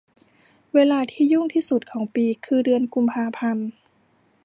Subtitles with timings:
[0.73, 3.67] เวลาที่ยุ่งที่สุดของปีคือเดือนกุมภาพันธ์